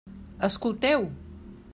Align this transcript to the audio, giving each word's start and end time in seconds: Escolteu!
Escolteu! 0.47 1.03